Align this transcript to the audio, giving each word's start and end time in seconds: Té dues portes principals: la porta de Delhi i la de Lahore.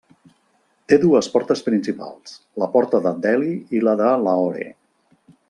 Té 0.93 0.97
dues 1.03 1.29
portes 1.33 1.61
principals: 1.67 2.33
la 2.63 2.71
porta 2.77 3.03
de 3.09 3.13
Delhi 3.27 3.53
i 3.81 3.83
la 3.91 3.95
de 4.01 4.09
Lahore. 4.25 4.67